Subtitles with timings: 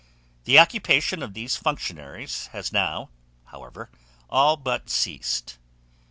[0.45, 3.11] The occupation of these functionaries has now,
[3.45, 3.91] however,
[4.31, 5.59] all but ceased.